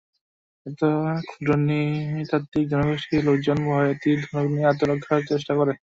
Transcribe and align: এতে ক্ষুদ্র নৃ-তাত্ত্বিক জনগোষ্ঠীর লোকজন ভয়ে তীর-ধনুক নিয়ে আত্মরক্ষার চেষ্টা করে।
এতে 0.65 0.87
ক্ষুদ্র 1.23 1.49
নৃ-তাত্ত্বিক 1.61 2.65
জনগোষ্ঠীর 2.71 3.21
লোকজন 3.27 3.57
ভয়ে 3.67 3.93
তীর-ধনুক 4.01 4.47
নিয়ে 4.51 4.69
আত্মরক্ষার 4.71 5.21
চেষ্টা 5.29 5.53
করে। 5.55 5.73